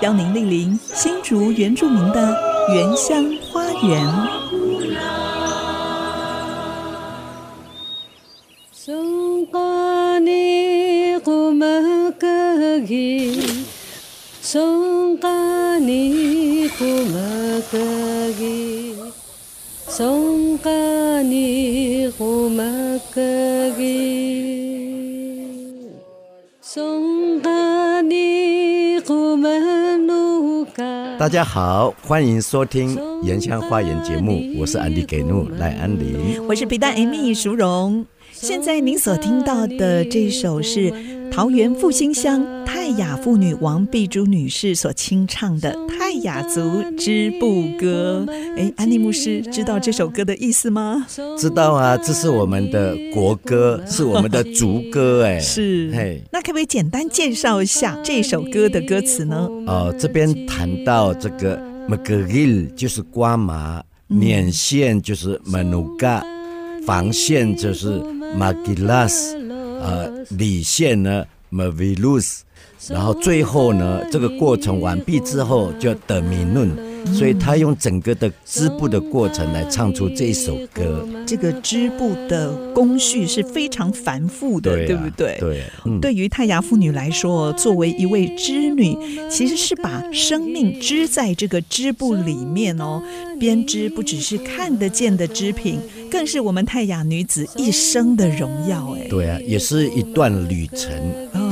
[0.00, 2.36] 邀您莅临新竹原住民的
[2.72, 4.48] 原乡花园。
[31.18, 38.06] 大家好，欢迎收听《原乡花园》节目，我是安迪给怒赖安林，我是皮蛋 Amy 淑荣。
[38.30, 40.92] 现在您所听到的这首是
[41.32, 48.26] 桃园复兴乡泰雅妇女王碧珠女士所清唱的泰雅族织布歌。
[48.56, 51.06] 哎，安妮牧师知道这首歌的意思吗？
[51.38, 55.24] 知道啊，这是我们的国歌，是我们的族歌。
[55.24, 55.90] 哎，是。
[55.94, 59.48] 嘿，那可不可以简单介绍一下这首歌的歌词呢？
[59.66, 66.22] 哦，这边谈到这个 Magil 就是瓜麻，捻线就是 Manuga，
[66.84, 68.00] 纺线就是。
[68.28, 69.34] Magilas，
[69.80, 72.40] 呃，理线呢，Mavilus，
[72.88, 76.70] 然后最后呢，这个过程完毕之后叫德米论。
[77.14, 81.06] 所以他用整个的织布的过程来唱出这一首歌。
[81.24, 85.36] 这个织布的工序是非常繁复的，对，啊、对不对？
[85.40, 85.62] 对。
[85.86, 88.94] 嗯、对于泰雅妇女来说，作为一位织女，
[89.30, 93.00] 其实是把生命织在这个织布里面哦。
[93.38, 95.78] 编织不只是看得见的织品，
[96.10, 98.96] 更是我们泰雅女子一生的荣耀。
[98.98, 100.90] 哎，对啊，也是一段旅程。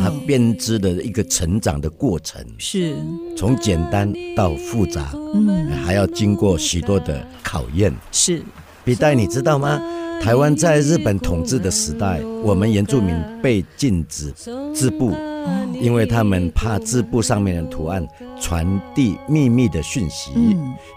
[0.01, 2.97] 她编织的一个成长的过程，是
[3.37, 5.11] 从简单到复杂。
[5.35, 7.93] 嗯，还要经过许多的考验。
[8.13, 8.43] 是，
[8.85, 9.81] 皮蛋，你知道吗？
[10.23, 14.33] 台湾在日本统治的时代，我们原住民被禁止
[14.75, 15.13] 织布，
[15.79, 18.05] 因为他们怕织布上面的图案
[18.41, 20.31] 传递秘密的讯息，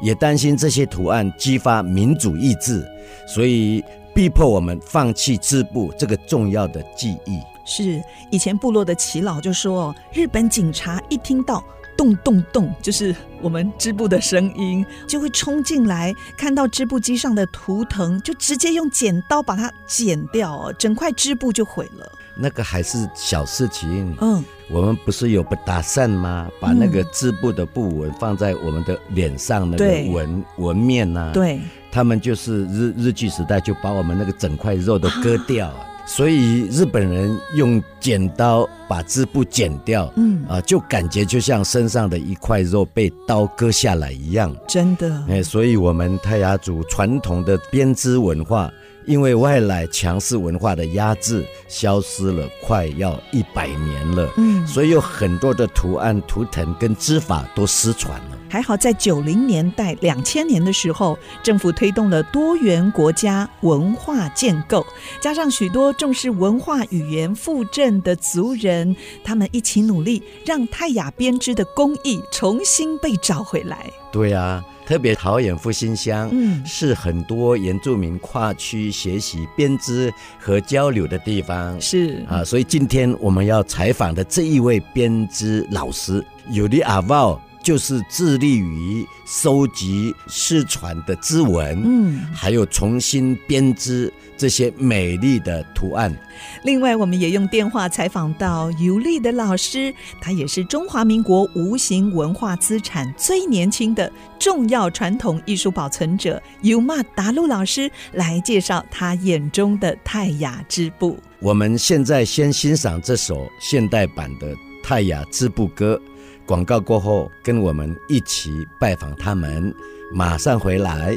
[0.01, 2.87] 也担心这些图案激发民主意志，
[3.27, 3.83] 所以
[4.15, 7.39] 逼迫我们放弃织布这个重要的记忆。
[7.69, 11.63] 是，以前部落的耆老就说，日本警察一听到。
[11.95, 22.09] 咚咚咚，就是我们织布的声音，就会冲进来，看到织布机上的图腾，就直接用剪刀把它剪掉，整块织布就毁了。
[22.37, 24.41] 那个还是小事情，嗯，
[24.71, 26.47] 我们不是有不打散吗？
[26.57, 31.59] 把那个织布的布纹放在我们的脸上，那个纹纹面呐，对，
[31.91, 35.67] 他们就是日日据时代就把我们那个整块肉都割掉。
[35.67, 45.23] 啊所以日本人用剪刀把织布剪掉，嗯啊，就感觉就像身上的一块肉被刀割下来一样，真的。
[45.29, 48.71] 哎，所以我们泰雅族传统的编织文化，
[49.05, 54.27] 因为外来强势文化的压制，消失了快要一百年了。
[54.37, 58.38] 嗯，所以有很多的图案、图腾跟织法都失传了。
[58.49, 64.85] 还好，在九零年代、两千年的时候，政府推动了多元国家文化建构，
[65.21, 73.85] 加上许多重视文化语言复振的族人，他们一起努力，让泰雅编织的工艺重新被找回来。
[74.11, 81.79] 对啊，特别桃园复兴乡，嗯，是很多原住民跨区学习编织和交流的地方。
[81.79, 87.39] 是啊，所以今天我们要采访的这一位编织老师，尤里阿旺。
[87.61, 96.15] 就是致力于收集失传的织纹，嗯，还有重新编织这些美丽的图案。
[96.63, 111.17] 另外，我们也用电话采访到尤利的老师，他也是中华民国无形文化资产最年轻的重要传统艺术保存者尤玛达路老师，来介绍他眼中的泰雅织布。
[111.39, 116.01] 我们现在先欣赏这首现代版的泰雅织布歌。
[116.49, 119.71] 广告过后，跟我们一起拜访他们，
[120.11, 121.15] 马上回来。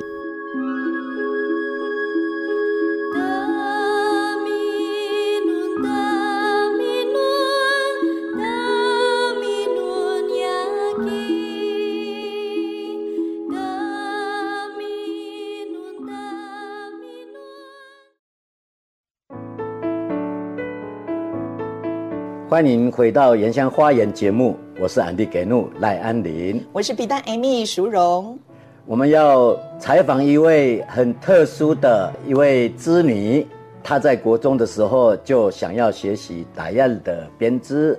[22.51, 24.59] 欢迎回到《原乡花园》节目。
[24.83, 28.37] 我是安迪格努赖安林，我是皮蛋 Amy 淑荣。
[28.85, 33.47] 我们要采访一位很特殊的一位织女，
[33.81, 37.97] 她在国中的时候就想要学习打样的编织，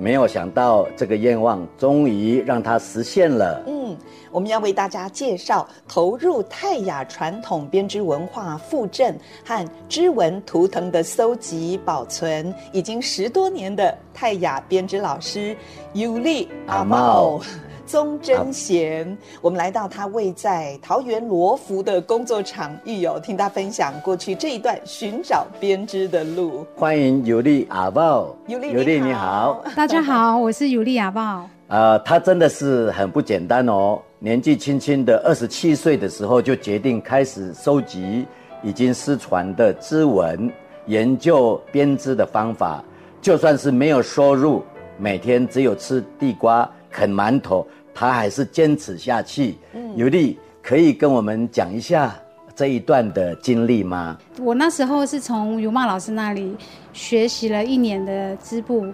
[0.00, 3.62] 没有想到这个愿望终于让它实现了。
[3.66, 3.96] 嗯，
[4.30, 15.56] 我们要为大家介绍投入泰雅传统编织文化复振和织纹图腾的搜集保存已经十多年的泰雅编织老师
[15.92, 17.40] 尤利阿茂。
[17.88, 26.66] 宗真贤，啊、我们来到他位在桃园罗浮的工作场域，有听他分享过去这一段寻找编织的路。
[26.76, 31.48] 欢迎尤利阿豹，尤利，尤利你好，大家好，我是尤利阿豹。
[31.68, 38.26] 呃，他真的是很不简单哦，年纪轻轻的二十七岁的时候就决定开始收集
[38.62, 40.52] 已经失传的织纹，
[40.84, 42.84] 研究编织的方法，
[43.22, 44.62] 就算是没有收入，
[44.98, 47.66] 每天只有吃地瓜、啃馒头。
[47.94, 49.56] 他还是坚持下去。
[49.72, 52.14] 嗯，尤丽可以跟我们讲一下
[52.54, 54.16] 这一段的经历吗？
[54.40, 56.56] 我那时候是从尤茂老师那里
[56.92, 58.86] 学习了一年的织布，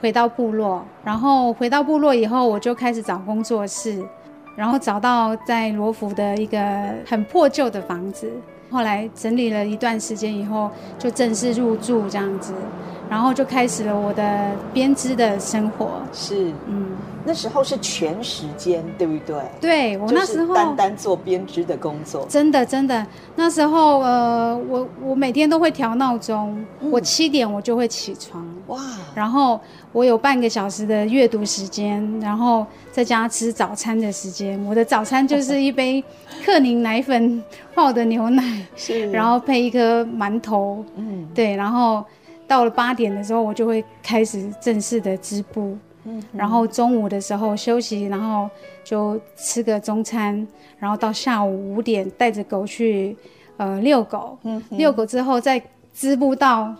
[0.00, 4.00] 回到部落，然后回到部落以后，我就开始找工作室，
[4.54, 6.58] 然后找到在罗浮的一个
[7.04, 8.30] 很破旧的房子，
[8.70, 10.70] 后来整理了一段时间以后，
[11.00, 12.54] 就正式入住这样子，
[13.10, 16.00] 然后就开始了我的编织的生活。
[16.12, 16.92] 是，嗯。
[17.24, 19.36] 那时候是全时间，对不对？
[19.60, 22.26] 对，我那时候单单做编织的工作。
[22.28, 28.44] 真的，真的，那时候呃，我我每天都会调闹钟，嗯、我七点我就会起床。
[28.66, 28.80] 哇！
[29.14, 29.60] 然后
[29.92, 34.62] 我有半个小时的阅读时间，然后在家吃早餐的时间。
[34.64, 36.02] 我的早餐就是一杯
[36.44, 37.42] 克宁奶粉
[37.74, 40.84] 泡的牛奶，是，然后配一颗馒头。
[40.96, 42.04] 嗯，对，然后
[42.48, 45.76] 到了八点的时候，我就会开始正式的织布。
[46.04, 48.48] 嗯，然后中午的时候休息，然后
[48.84, 50.46] 就吃个中餐，
[50.78, 53.16] 然后到下午五点带着狗去，
[53.56, 54.38] 呃，遛狗。
[54.42, 55.62] 嗯，遛狗之后再
[55.94, 56.74] 织布到，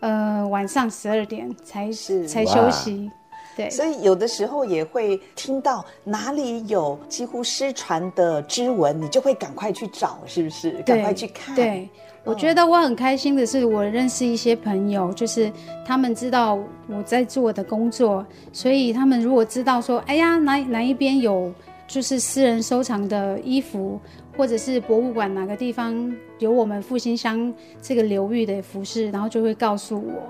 [0.00, 1.90] 呃，晚上十二点才
[2.26, 3.10] 才休息。
[3.56, 10.70] 对，所以有的时候也会听到哪里有几乎失传的织纹，你就会赶快去找，是不是？
[10.82, 11.54] 赶快去看。
[11.54, 11.88] 对。
[12.22, 15.50] 我觉得我很开心的是，我认识一些朋友，就是
[15.86, 21.50] 他们知道我在做的工作，所以他们如果知道说，哎呀，哪哪一边有
[21.88, 23.98] 就是私人收藏的衣服，
[24.36, 30.22] 或者是博物馆哪个地方有我们复兴乡这个流域的服饰，然后就会告诉我，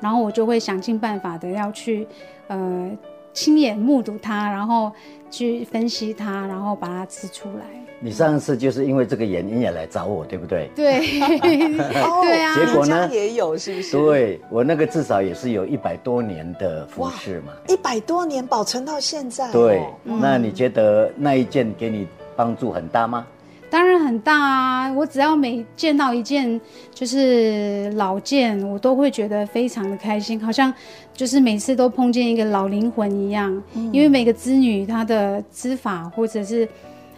[0.00, 2.08] 然后我就会想尽办法的要去，
[2.48, 2.90] 呃，
[3.32, 4.92] 亲眼目睹它，然后
[5.30, 7.64] 去分析它，然后把它吃出来。
[7.98, 10.68] 你上次就是因为这个原因也来找我，对不对？
[10.76, 11.00] 对，
[11.40, 12.54] 对啊。
[12.54, 13.08] 结果呢？
[13.10, 13.92] 也有是不是？
[13.96, 17.54] 对，我那个至少也是有一百多年的服饰嘛。
[17.68, 19.50] 一百多年保存到现在。
[19.50, 22.06] 对，那你觉得那一件给你
[22.36, 23.26] 帮助很大吗？
[23.76, 24.90] 当然很大啊！
[24.94, 26.58] 我只要每见到一件
[26.94, 30.72] 就是老件，我都会觉得非常的开心，好像
[31.12, 33.62] 就是每次都碰见一个老灵魂一样。
[33.92, 36.66] 因为每个织女她的织法或者是。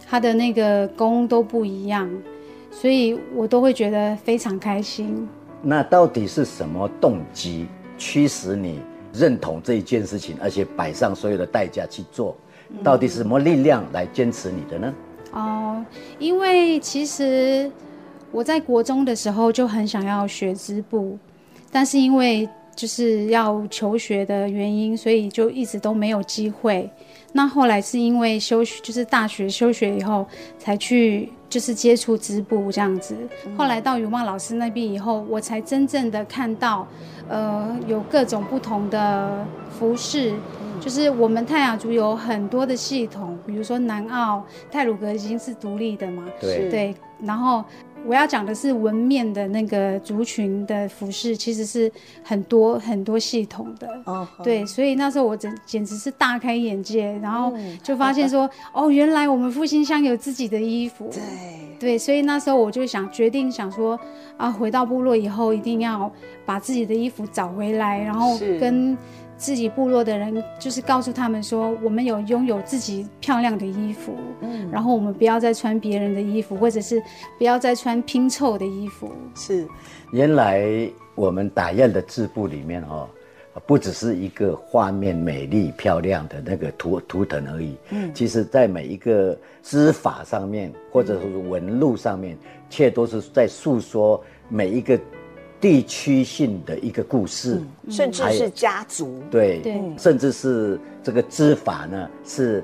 [0.05, 2.09] 她的那个工都不一样，
[2.71, 5.29] 所以我都会觉得非常开心。
[5.61, 8.79] 那到底是什么动机驱使你
[9.13, 12.35] 认同这一件事情，而且摆上所有的代价去做？
[12.83, 14.91] 到底是什么力量来坚持你的呢？
[14.91, 14.95] 嗯、
[15.31, 15.83] 哦，
[16.17, 17.71] 因为其实
[18.31, 21.17] 我在国中的时候就很想要学织布，
[21.71, 26.89] 但是因为就是要求学的原因，所以就一直都没有机会。
[27.33, 30.25] 那后来是因为休学，就是大学休学以后
[30.57, 33.15] 才去，就是接触织布这样子。
[33.55, 36.87] 后来到永茂老师那边以后，我才真正的看到，
[37.27, 39.45] 呃，有各种不同的
[39.77, 40.33] 服饰，
[40.79, 47.63] 就是我们泰雅族有很多的系统，比如说南澳泰鲁格已经是独立的嘛，对对，然后。
[48.05, 51.91] 我要讲的是纹面的那个族群的服饰，其实是
[52.23, 53.89] 很多很多系统的。
[54.05, 57.51] 哦，对，所以那时候我简简直是大开眼界，然后
[57.83, 61.09] 就发现说，哦，原来我们复兴乡有自己的衣服。
[61.11, 61.21] 对，
[61.77, 63.99] 对，所以那时候我就想决定想说，
[64.37, 66.09] 啊，回到部落以后一定要
[66.45, 68.97] 把自己的衣服找回来，然后跟。
[69.39, 77.01] 自己部落的人就是告诉他们说，我们有拥有自己漂亮的衣服，嗯，然后我们不要再穿别人的衣服，或者是
[77.37, 79.09] 不要再穿拼凑的衣服。
[79.33, 79.65] 是，
[80.11, 80.69] 原来
[81.15, 83.07] 我们打样的字布里面哦，
[83.65, 92.37] 不只是一个画面美丽漂亮的那个图图腾而已，嗯，其实在每一个织法上面，或者是纹路上面，
[92.69, 94.99] 却都是在诉说每一个
[95.61, 102.63] 地区性的一个故事，嗯、甚至是家族，对对，甚至是这个织法呢，是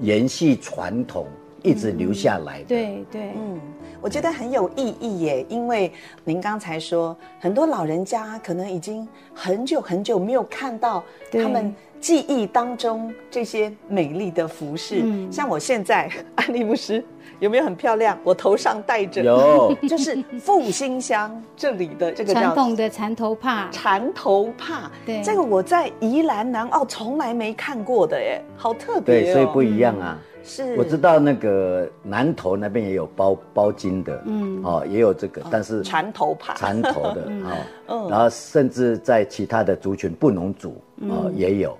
[0.00, 1.26] 延续传统
[1.62, 2.64] 一直留下来的。
[2.64, 3.58] 嗯、对对，嗯，
[4.00, 5.90] 我觉得很有意义耶，因为
[6.24, 11.02] 您刚才说，很多老人家可能已经很久很久没有看到
[11.32, 11.74] 他们
[12.06, 17.04] 记忆当中这些美丽的服饰，嗯、像我现在安利牧师。
[17.40, 18.16] 有没有很漂亮？
[18.24, 23.68] 我头上戴着，有， 就是复兴乡这里的这个传统的缠头帕。
[23.72, 29.24] 缠头帕，对，这个我在宜兰南澳从来没看过的耶，好特别哦。
[29.24, 30.16] 对，所以不一样啊。
[30.16, 37.56] 嗯、是，我知道那个南头那边也有包包金的，嗯，哦，也有这个，但是缠头帕，缠头的， 哦，
[37.88, 41.76] 嗯，然后甚至在其他的族群布农族，哦，也有。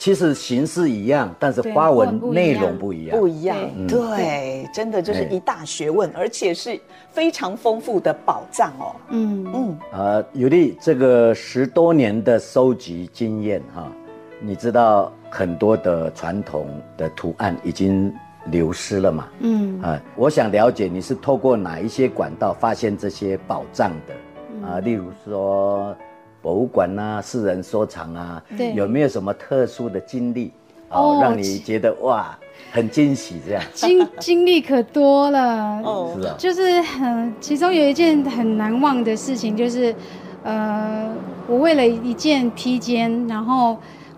[0.00, 3.18] 其实形式一样，但是花纹内容不一样。
[3.18, 3.54] 不一样，
[3.86, 6.80] 对，真的就是一大学问，而且是
[7.10, 8.96] 非常丰富的宝藏哦。
[9.10, 9.78] 嗯嗯。
[9.92, 13.92] 呃，有的这个十多年的收集经验哈，
[14.40, 16.66] 你知道很多的传统
[16.96, 18.10] 的图案已经
[18.46, 19.28] 流失了嘛？
[19.40, 24.80] 嗯啊，我想了解你是透过哪一些管道发现这些宝藏的啊？
[24.80, 25.94] 例如说。
[26.42, 30.52] 博物馆啊，私人收藏啊，对，有没有什么特殊的经历
[30.88, 32.36] 哦，让你觉得哇，
[32.72, 33.62] 很惊喜这样？
[33.74, 39.94] 经经历可多了哦，是啊，就是很，其中有一件很难忘的事情，就是，
[40.42, 41.08] 呃，
[41.46, 43.76] 我为了一件披肩，然后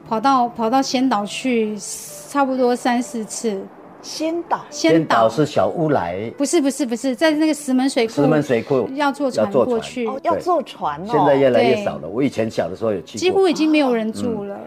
[0.08, 1.76] 跑到跑到仙岛去，
[2.28, 3.62] 差不多三四次。
[4.02, 11.00] 仙岛，仙岛是小乌来，不是不是不是，在那个石门水库，石门水库要坐船过去，要坐船。
[11.02, 11.08] 哦。
[11.10, 14.58] 现在越来越少了，我以前小的时候有去过，几乎已经没有人住了。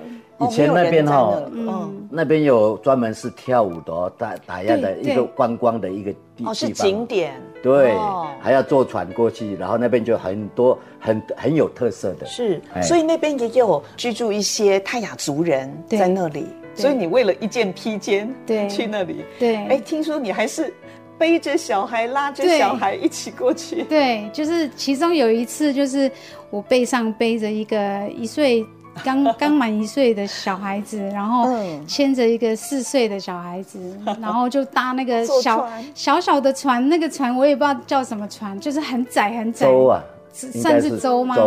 [0.41, 7.33] 以前那边哈，嗯，那边有专门是跳舞的，打打样的一个观光的一个地方，是景点。
[7.63, 7.95] 对，
[8.41, 12.25] 还要坐船过去，然后那边就很多很很有特色的。
[12.25, 16.45] 是，所以那边也有居住一些泰雅族人在那里。
[16.75, 20.73] 所以你为了一件披肩，对，去那里，对，哎，听说你还是
[21.17, 26.11] 背着小孩，拉着小孩一起过去，对，就是其中有一次，就是
[26.49, 28.65] 我背上背着一个一岁
[29.03, 31.47] 刚刚满一岁的小孩子，然后
[31.87, 33.79] 牵着一个四岁的小孩子，
[34.21, 40.03] 然后就搭那个 小小小的船，那个船我也不知道叫什么船，就是很窄很窄，舟啊，
[40.33, 41.37] 算是舟吗？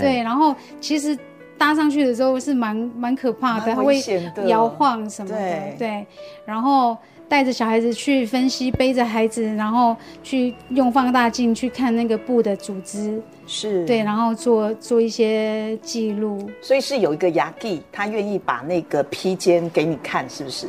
[0.00, 1.16] 对，然后其实。
[1.62, 4.02] 搭上去的时候是蛮蛮可怕的，它会
[4.48, 6.06] 摇晃什么的，对，对。
[6.44, 16.50] 然后带着小孩子去分析，背着孩子，然后去用放大镜去看那个布的组织，是对，然后做做一些记录。
[16.60, 20.66] 所以是有一个牙记，他愿意把那个披肩给你看，是不是？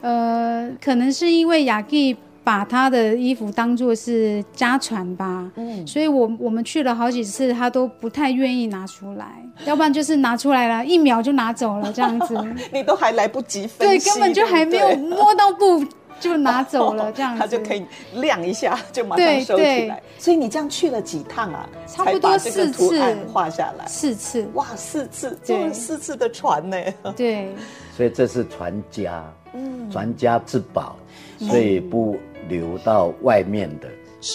[0.00, 2.16] 呃，可能是因为牙记。
[2.42, 12.34] 把他的衣服当做是家传吧，嗯，所以我我们去了好几次，他都不太愿意拿出来，要不然就是拿出来了，一秒就拿走了这样子，
[12.72, 15.84] 你都还来不及分析，对，根本就还没有摸到布
[16.20, 17.84] 就拿走了 这样子，他就可以
[18.14, 20.00] 晾一下就马上收起来。
[20.18, 21.68] 所以你这样去了几趟啊？
[21.88, 23.86] 差不多四次，画下来。
[23.86, 26.76] 四次，哇，四次坐了四次的船呢，
[27.16, 27.48] 对，
[27.96, 29.24] 所以这是传家，
[29.54, 30.94] 嗯，传家之宝，
[31.40, 32.16] 所以不。
[32.48, 33.88] 流到外面的，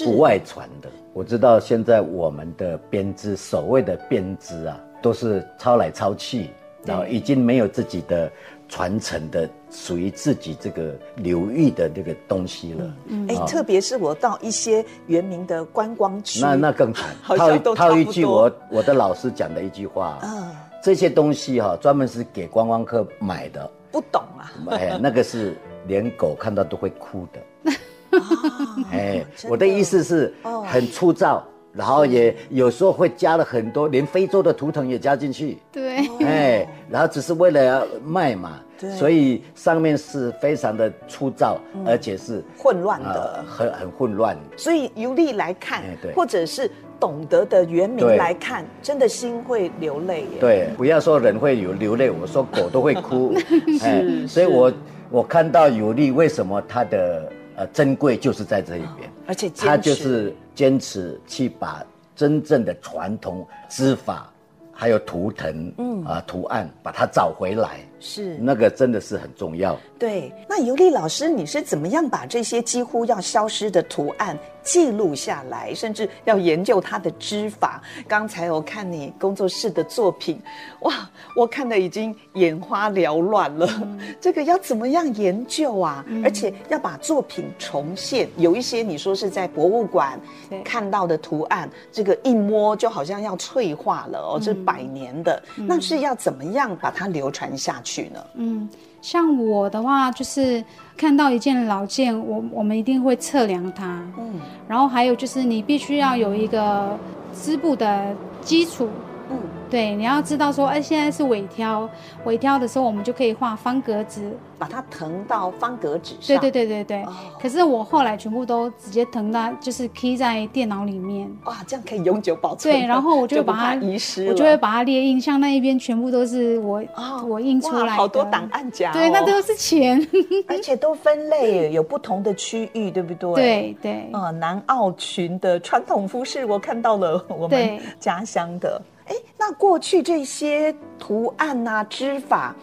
[0.06, 0.88] 不外传的。
[1.12, 6.52] 我知道现在我们的编织，所谓的编织啊，都是抄来抄去，
[6.86, 8.32] 然后已经没有自己的
[8.68, 12.94] 传承的，属于自己这个流域的这个东西了。
[13.08, 17.06] 嗯，哎，特别是我到一些原民的观光区，那那更惨。
[17.24, 20.52] 套套一句我我的老师讲的一句话，嗯，
[20.84, 24.52] 这些东西哈，专门是给观光客买的，不懂啊。
[24.72, 25.56] 哎，那个是
[25.88, 27.72] 连狗看到都会哭的。
[28.92, 30.34] 哎，我的意思是
[30.66, 31.44] 很粗糙，
[31.76, 35.58] 然后也有时候会加了很多，连非洲的图腾也加进去。
[35.72, 38.62] 对，哎，然后只是为了要卖嘛，
[38.98, 44.38] 所以上面是非常的粗糙，而且是混乱的，很很混乱。
[44.56, 45.84] 所以游历来看，
[46.16, 50.40] 或者是懂得的原名来看，真的心会流泪耶。
[50.40, 53.36] 对，不要说人会有流泪，我说狗都会哭。
[53.80, 54.72] 是，所以我
[55.10, 57.30] 我看到游历，为什么它的。
[57.56, 61.84] 呃，珍贵就是在这一边，而且他就是坚持去把
[62.16, 64.30] 真正的传统织法，
[64.72, 66.04] 还有图腾，嗯。
[66.06, 67.80] 啊图案，把它找回来。
[68.00, 69.78] 是那个真的是很重要。
[69.98, 77.82] 对，那尤丽老师，你是怎么样把这些几乎要消失的图案记录下来，甚至要研究它的织法？
[78.08, 80.40] 刚才我看你工作室的作品，
[80.82, 83.68] 哇，我看的已经眼花缭乱了。
[83.84, 86.04] 嗯、 这个要怎么样研究啊？
[86.08, 90.20] 嗯、而且要把作品重现，有一些你说是在博物馆
[90.64, 98.26] 看到的图案，这个一摸就好像要脆化了哦，这、嗯、百年的，嗯、那是要怎么样把它流传下去呢？
[98.36, 98.68] 嗯。
[99.02, 100.64] 像我的话，就是
[100.98, 104.04] 看到一件老件，我我们一定会测量它。
[104.18, 106.98] 嗯，然后还有就是，你必须要有一个
[107.32, 108.90] 织布的基础。
[109.30, 109.38] 嗯，
[109.70, 111.90] 对，你要知道说，哎，现在是尾挑，
[112.26, 116.38] 尾挑的时候，我们就可以画方格纸，把它腾到方格纸上。
[116.40, 117.04] 对对对对对。
[117.04, 121.30] 哦、可是我后来全部都直接腾到，就是 key 在电脑里面。
[121.46, 122.74] 哇，这样可以永久保存。
[122.74, 128.94] 对，然后我就把它遗失，我就会把它列印，像那一边全部都是我、哦、我印出来的，好多档案夹、哦。
[128.94, 130.00] 对，那都是钱，
[130.48, 133.34] 而且都分类，有不同的区域，对不对？
[133.36, 134.10] 对对。
[134.14, 138.82] 呃，南澳群的传统服饰，我看到了我们家乡的。
[139.06, 142.56] 哎，那过去这些图案啊、织法，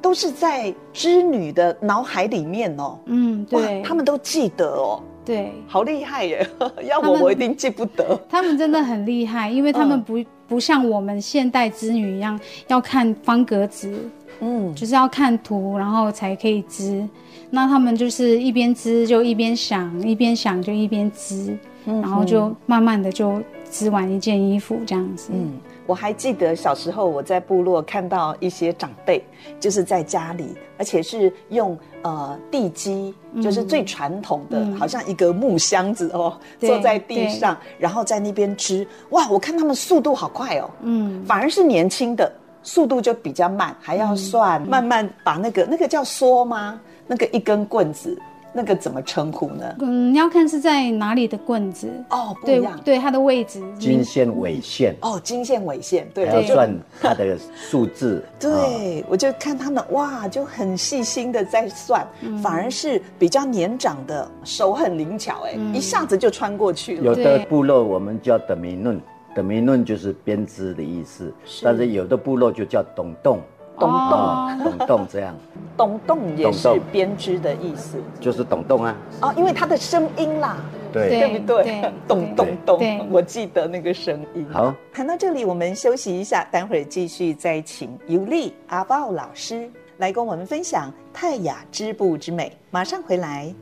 [0.00, 2.98] 都是在织女的脑海里面哦。
[3.06, 5.02] 嗯，对，他们都记得哦。
[5.24, 6.48] 对，好厉害耶！
[6.88, 8.16] 要我我一定记不得。
[8.28, 14.08] 他们真的很厉害，因为他们不、嗯、不像我们现代织女一样要看方格子，
[14.38, 17.04] 嗯，就是要看图，然后才可以织。
[17.50, 23.42] 那他们就是一边织就一边想，一边想就一边织，嗯、然后就慢慢的就。
[23.70, 25.30] 织完一件衣服这样子。
[25.32, 29.24] 嗯，我还记得小时候我在部落看到一些长辈，
[29.60, 38.86] 就是在家里，而且是用呃地基，就是最传统的，嗯、好像一个木箱子哦，坐在地上，然后在那边织。
[39.10, 40.70] 哇，我看他们速度好快哦。
[40.82, 42.32] 嗯，反而是年轻的
[42.62, 46.80] 速度就比较慢，还要算，嗯、慢慢把那个那个叫梭吗？
[47.06, 48.18] 那个一根棍子。
[48.56, 49.76] 那个怎么称呼呢？
[49.80, 58.24] 嗯，你要看是在哪里的棍子哦，不一样，对，对它的位置，经线、纬线哦，经线、纬线，对，还要算它的数字。
[58.40, 67.02] 对，哦、我就看他们哇，就很细心的在算，嗯、反而是比较年长的手很灵巧，哎，嗯、一下子就穿过去了。
[67.02, 68.98] 有的部落我们叫德米论，
[69.34, 73.38] 德米论就是编织的意思，是但是有的部落就叫董洞。
[73.78, 75.34] 懂洞，懂洞这样，
[75.76, 78.96] 懂洞也是编织的意思，就是懂洞啊。
[79.20, 80.56] 哦，因为它的声音啦，
[80.92, 81.92] 对，对不对？
[82.08, 84.46] 懂懂懂，我记得那个声音。
[84.52, 92.50] 好，谈到这里，我们休息一下，待会儿继续再请尤利阿豹老师来跟我们分享泰雅织布之美。
[92.70, 93.54] 马上回来。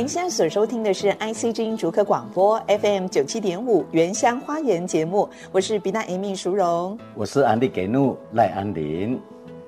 [0.00, 9.20] 您现在所收听的是 IC 之音逐客广播 FM 九七点五原乡花园节目，我是比娜 Amy 淑荣，我是安迪给怒赖安林。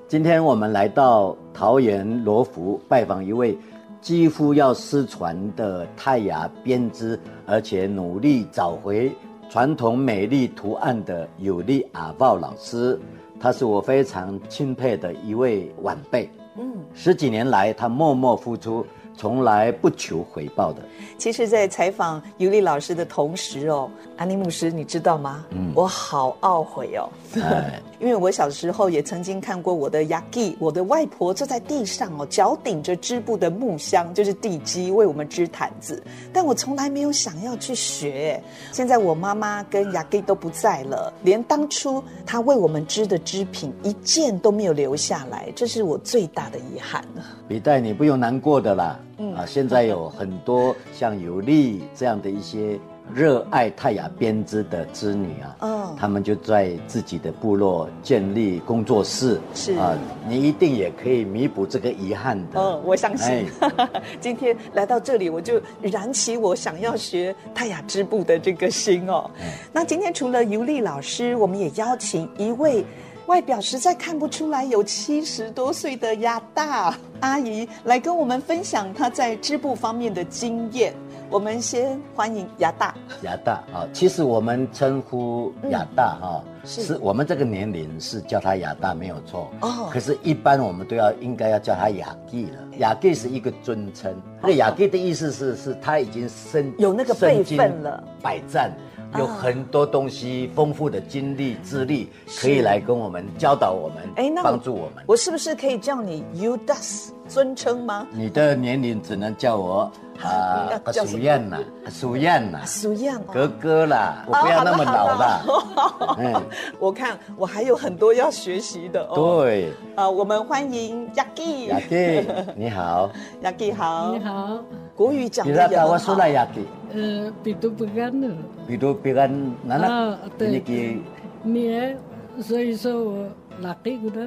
[0.07, 3.55] 今天我们来到桃园罗浮拜访一位
[4.01, 9.15] 几乎要失传的泰雅编织，而且努力找回
[9.51, 12.99] 传统美丽图案的有力阿豹老师，
[13.39, 16.27] 他是我非常钦佩的一位晚辈。
[16.57, 18.83] 嗯，十几年来他默默付出。
[19.15, 20.81] 从来不求回报的。
[21.17, 23.89] 其实，在采访尤丽老师的同时哦，
[24.23, 25.43] 安妮牧师，你知道吗？
[25.49, 27.09] 嗯，我好懊悔哦。
[27.41, 36.01] 哎， 因为我小时候也曾经看过我的亚吉，我的外婆坐在地上哦，脚顶着织布的木箱，就是地基，为我们织毯子。
[36.31, 38.41] 但我从来没有想要去学。
[38.71, 47.03] 现在我妈妈跟亚吉都不在了，连当初她为我们织的织品一件都没有留下来，这是我最大的遗憾。
[47.49, 48.97] 李代，你不用难过的啦。
[49.17, 52.79] 嗯啊，现在有很多像尤利这样的一些
[53.13, 62.59] 热爱泰雅编织的织女啊，嗯，他们就在自己的部落建立工作室，是啊，你一定也可以弥补这个遗憾的。
[62.59, 63.45] 嗯，我相信。
[63.59, 63.89] 哎、
[64.21, 69.29] 今天来到这里，我就燃起我想要学泰雅织布的这个心哦。
[69.39, 72.85] 嗯、那今天除了尤丽老师，我们也邀请一位。
[73.25, 80.93] 外表实在看不出来有七十多岁的亚大阿姨来跟我们分享她在织布方面的经验。
[81.33, 82.93] 我们先欢迎亚大。
[83.23, 89.89] 亚大啊，其实我们称呼亚大哈，是我们这个年龄是叫他亚大没有错哦。
[89.91, 92.59] 可是，一般我们都要应该要叫他亚弟了。
[92.77, 98.71] 亚弟是一个尊称，那亚弟的意思是是他已经身有那个辈分了，百战。
[99.19, 102.09] 有很多东西，丰富的经历、资历，
[102.41, 105.03] 可以来跟我们教导我们，哎，帮助我们。
[105.05, 108.05] 我是不是可以叫你 Udas 尊称吗？
[108.11, 109.91] 你的年龄只能叫我
[110.21, 110.69] 啊，
[111.03, 111.57] 苏燕呐，
[111.89, 116.15] 苏燕呐，苏燕哥哥啦，我不要那么老了。
[116.19, 116.33] 嗯，
[116.79, 119.15] 我看我还有很多要学习的哦。
[119.41, 121.65] 对，啊，我们欢迎雅基。
[121.65, 122.23] 雅基，
[122.55, 123.09] 你好。
[123.41, 124.13] 雅基好。
[124.13, 124.59] 你好。
[124.95, 125.93] 国语讲的也很好。
[125.93, 126.67] 我说了雅基。
[126.93, 128.35] 呃，比都不干了。
[128.67, 129.27] 比都不干，
[129.63, 130.17] 哪哪？
[130.37, 131.01] 对。
[131.41, 131.95] 你，
[132.43, 133.27] 所以说我。
[133.59, 134.21] 哪个古代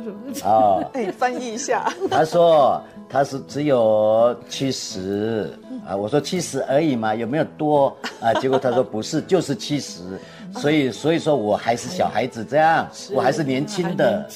[0.45, 1.93] 哦，哎，翻译一下。
[2.09, 5.51] 他说他是只有七十
[5.87, 8.35] 啊，我说七十而已嘛，有没有多啊？
[8.35, 10.03] 结果他说不是， 就是七十。
[10.55, 14.27] 所以所以说我还是小孩子这样，我还是年轻的。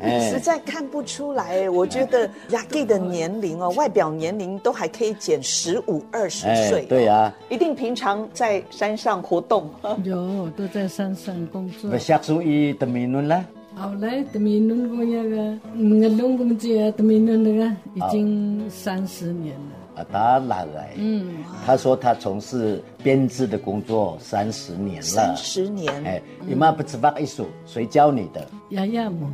[0.00, 1.68] 对，实在看不出来。
[1.70, 6.84] 我觉得雅基的年龄哦，外表年龄都还可以减十五二十岁。
[6.86, 9.68] 对呀，一定平常在山上活动。
[10.04, 11.90] 有，都在山上工作。
[11.90, 13.44] 那下属于的名人呢？
[13.78, 15.36] 后来的名人工业个，
[15.76, 17.64] 我龙工业的名人那个
[17.94, 20.02] 已经三十年了。
[20.02, 20.84] 啊，他哪个？
[20.96, 25.02] 嗯，他说他从事编制的工作三十年了。
[25.02, 25.92] 三十年。
[26.04, 28.44] 哎，你妈不知道艺术，谁教你的？
[28.70, 29.32] 雅雅嘛。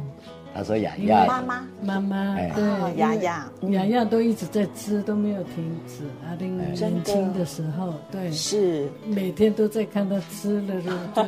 [0.55, 1.27] 他说雅雅。
[1.27, 1.67] 妈妈。
[1.83, 2.37] 妈妈。
[2.55, 3.51] 对，雅雅。
[3.71, 6.05] 雅雅都一直在吃，都没有停止。
[6.29, 11.27] 阿玲年轻的时候，对，是每天都在看她织的时候。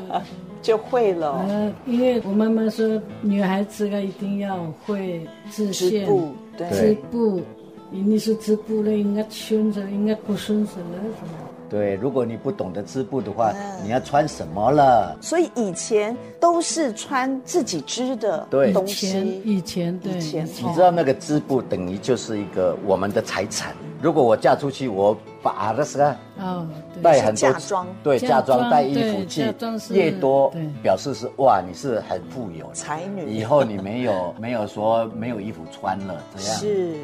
[0.66, 1.46] 就会了。
[1.48, 7.40] 嗯，因为我妈妈说，女孩子啊一定要会织线、织布，对，织布。
[7.88, 11.38] 你是织布了，应该穿着，应该不顺手了什么？
[11.70, 13.52] 对，如果你不懂得织布的话，
[13.84, 15.16] 你要穿什么了？
[15.20, 19.40] 所以以前都是穿自己织的东西。
[19.44, 23.72] 以前，对，以前，你知道那个织布等于就是一个我们的财产。
[24.06, 25.16] 如果我嫁出去，我。
[25.42, 26.66] 把的是啊，哦，
[27.00, 29.46] 带很多嫁妆，对，嫁妆带衣服去，
[29.90, 33.30] 越多表示是哇，你是很富有才女。
[33.30, 36.56] 以后你没有 没有说没有衣服穿了，这样。
[36.58, 36.96] 是，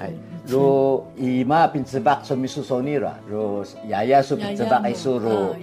[0.00, 0.10] 哎，
[0.44, 5.54] 如姨妈平时把说明书说你了，如爷爷说平时把爱说如，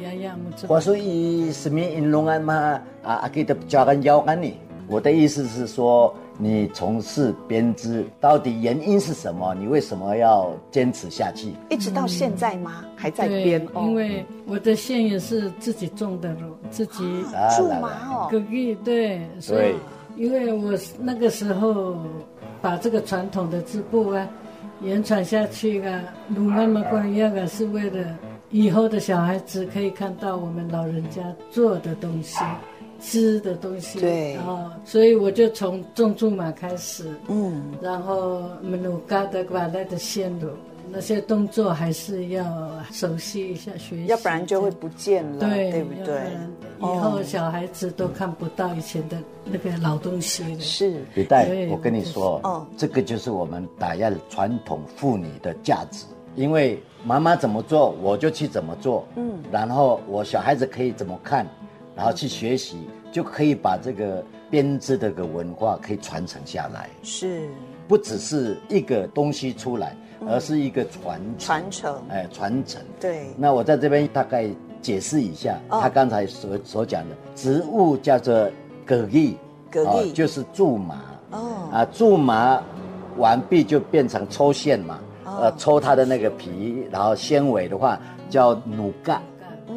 [0.70, 4.56] 我说以什么应龙安嘛啊阿给的教人教安你，
[4.88, 6.16] 我的意思是说。
[6.44, 9.54] 你从事编织到底原因是什么？
[9.54, 11.54] 你为什么要坚持下去？
[11.70, 12.84] 一直到现在吗？
[12.96, 13.64] 还在编？
[13.76, 18.28] 因为我的线也是自己种的咯，自己苎麻哦。
[18.32, 19.76] 可以对，所以
[20.18, 21.96] 因为我那个时候
[22.60, 24.28] 把这个传统的织布啊
[24.82, 28.18] 延传下去啊，弄那么光样啊，是为了
[28.50, 32.40] 以后的小孩子可以看到我们老人家做的东西。
[33.02, 40.48] 织的东西，对，然后所以我就从种苎麻开始，嗯，然后努嘎的把那的线路
[40.94, 42.44] 那些动作还是要
[42.92, 46.22] 熟悉一下学习，要不然就会不见了，对，对不对？
[46.80, 50.60] 以后小孩子都看不到以前的那个老东西了。
[50.60, 61.48] 是，李代，我跟你说，哦，这个就是我们打压传统妇女的价值，因为妈妈怎么做，我就去怎么做，嗯，然后我小孩子可以怎么看。
[61.96, 62.78] 然后去学习，
[63.12, 66.90] 就可以把这个编织的个文化可以传承下来。
[67.04, 67.50] 是，
[67.88, 69.96] 不只是一个东西出来，
[70.28, 72.02] 而是一个传传承。
[72.10, 72.82] 哎，传承。
[73.00, 73.28] 对。
[73.38, 74.50] 那我在这边大概
[74.82, 78.50] 解释一下，他刚才所所讲的植物叫做
[78.86, 79.38] 葛艺，
[79.70, 81.02] 葛艺就是苎麻。
[81.32, 81.70] 哦。
[81.72, 82.62] 啊，苎麻
[83.18, 88.00] 完毕就变成抽线嘛，呃，抽它的那个皮，然后纤维的话
[88.30, 89.22] 叫努嘎，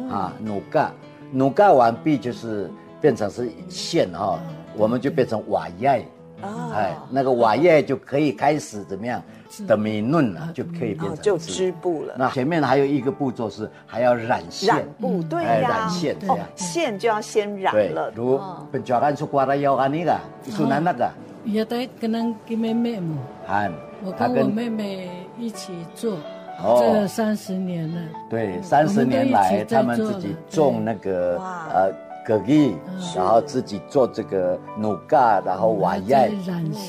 [0.09, 0.91] 啊，努嘎。
[1.35, 2.71] 努盖完毕就是
[3.01, 4.39] 变成是线哈，
[4.77, 6.07] 我们就变成瓦叶，
[6.41, 9.21] 哎，那个瓦叶就可以开始怎么样
[9.67, 12.15] 的米嫩了，就可以变成就织布了。
[12.17, 18.09] 那前面还有一个步骤是还要染线，染布对呀，染线这样，线就要先染了。
[18.15, 18.39] 如
[18.71, 20.17] 本脚干出瓜的要干那个，
[20.49, 21.11] 是男那个。
[21.43, 23.17] 也得跟那个妹妹嘛，
[24.05, 26.17] 我跟我妹妹一起做。
[26.61, 31.37] 这三十年了，对，三十年来他们自己种那个
[31.73, 31.91] 呃
[32.25, 32.75] 葛艺，
[33.15, 36.31] 然后自己做这个努嘎，然后瓦叶，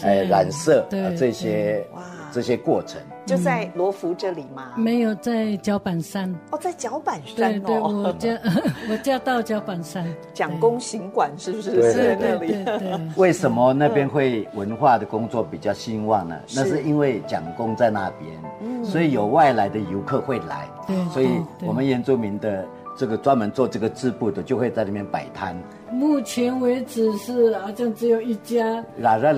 [0.03, 0.87] 哎，染色，
[1.19, 2.03] 这些哇，
[2.33, 4.73] 这些过程就在罗浮这里吗？
[4.77, 6.33] 没有，在角板山。
[6.51, 8.15] 哦，在角板山哦。
[8.21, 8.41] 对，我家
[8.91, 11.73] 我家到角板山，蒋公行馆是不是？
[11.73, 13.01] 对对对对。
[13.17, 16.37] 为什么那边会文化的工作比较兴旺呢？
[16.55, 20.69] 那是因为蒋公在那边，所以有外来的游客会来，
[21.11, 21.29] 所以
[21.65, 22.65] 我们原住民的
[22.97, 25.57] 这个专门做这个织布的就会在那边摆摊。
[25.91, 28.85] 目前为止是好像只有一家。
[28.97, 29.33] 哪个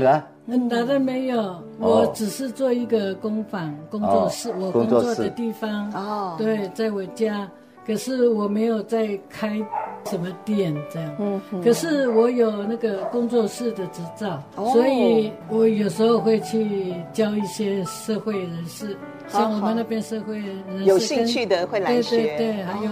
[0.56, 0.76] 哪？
[0.78, 1.62] 哪个没有？
[1.78, 5.92] 我只是做一个工坊工作室，我工作的地方。
[5.92, 7.48] 哦，对，在我家，
[7.86, 9.60] 可是我没有在开
[10.06, 11.16] 什么店这样。
[11.18, 18.96] 嗯，可是我有那个工作室的执照，所以我有时候会去教一些社会人士，
[19.28, 22.90] 像我们那边社会人士有兴趣的会来学，对对，还有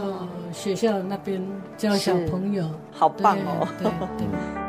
[0.52, 1.42] 学校那边
[1.76, 4.65] 教小朋友，好棒哦，对对。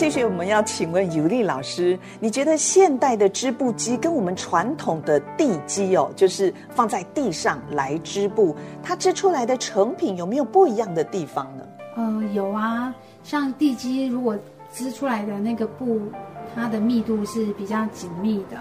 [0.00, 11.66] 继续，我们要请问尤丽老师，你觉得现代的织布机跟我们传统的地基哦，就是放在地上来织布，它织出来的成品有没有不一样的地方呢？
[11.98, 14.34] 嗯、呃，有啊，像地基如果
[14.72, 16.00] 织出来的那个布，
[16.54, 18.56] 它的密度是比较紧密的。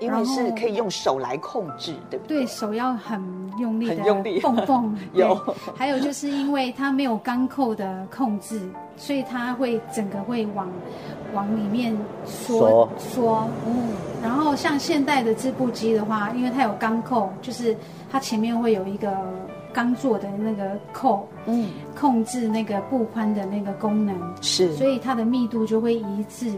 [0.00, 2.38] 因为是可以用手来控制，对不对？
[2.38, 3.20] 对，手要很
[3.58, 4.96] 用力的，很用力缝缝。
[5.14, 5.34] 有，
[5.74, 8.60] 还有就是因为它没有钢扣的控制，
[8.96, 10.70] 所以它会整个会往
[11.34, 13.48] 往里面缩缩。
[13.66, 13.88] 嗯，
[14.22, 17.76] 然后像现代的织布机的话，因为它有钢扣，就是
[18.10, 19.10] 它前面会有一个
[19.72, 26.52] 钢做的那个扣，嗯，控制那个布宽的那个功能是，所以它的密度就会一致。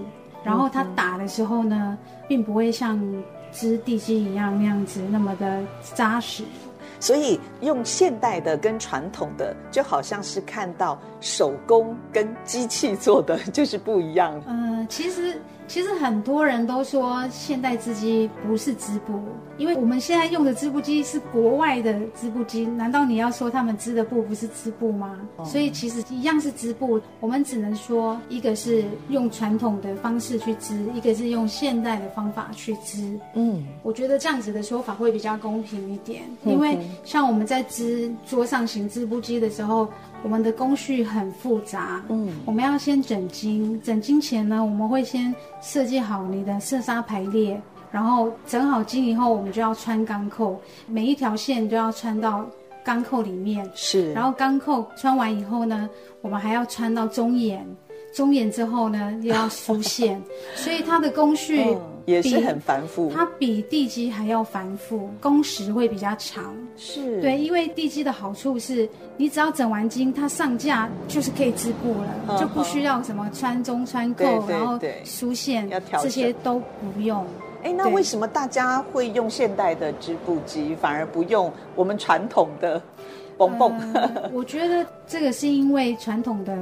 [0.48, 2.98] 然后它打的时候呢，并不会像
[3.52, 5.62] 织地基一样那样子那么的
[5.94, 6.42] 扎实，
[6.98, 14.40] 所以用现代的跟传统的，就好像是看到手工跟机器做的就是不一样。
[14.46, 15.40] 嗯、呃，其实。
[15.68, 19.20] 其实很多人都说现代织机不是织布，
[19.58, 25.20] 因为我们现在用的织布机是国外的织布机，难道你要说他们织的布不是织布吗？
[25.36, 33.18] 哦、所以其实一样是织布，我们只能说一个是用传统的方式去织，一个是用现代的方法去织。
[33.34, 39.86] 嗯，我觉得这样子的说法会比较公平一点，因为像我们在织桌上型织布机的时候。
[40.22, 47.60] 我们的工序很复杂，嗯，我们要先整经，整经前呢，我们会先设计好你的色纱排列，
[47.92, 52.44] 然后整好经以后，我们就要穿钢扣，每一条线都要穿到
[52.84, 55.88] 钢扣里面，是，然后钢扣穿完以后呢，
[56.20, 57.64] 我们还要穿到中眼，
[58.12, 60.22] 中眼之后呢，又要输线，
[60.56, 61.62] 所以它的工序。
[61.64, 66.56] 嗯也是很繁复，它比地基还要繁复，工时会比较长。
[66.74, 77.26] 是对，因为地基的好处是，你只要整完经，它上架就是可以织布了，就不需要什么穿中穿扣，对对对，然后梳线，这些都不用。
[77.62, 82.80] 哎，那为什么大家会用现代的织布机，反而不用我们传统的
[83.36, 83.78] 蹦蹦？
[83.92, 86.56] 呃，我觉得这个是因为传统的。